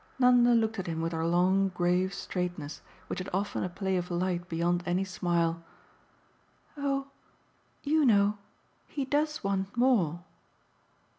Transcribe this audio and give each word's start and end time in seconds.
Nanda 0.17 0.55
looked 0.55 0.79
at 0.79 0.87
him 0.87 0.99
with 0.99 1.11
her 1.11 1.27
long 1.27 1.67
grave 1.75 2.11
straight 2.11 2.57
ness, 2.57 2.81
which 3.05 3.19
had 3.19 3.29
often 3.31 3.63
a 3.63 3.69
play 3.69 3.97
of 3.97 4.09
light 4.09 4.49
beyond 4.49 4.81
any 4.83 5.03
smile. 5.03 5.63
"Oh, 6.75 7.05
you 7.83 8.03
know, 8.03 8.39
he 8.87 9.05
does 9.05 9.43
want 9.43 9.77
more." 9.77 10.21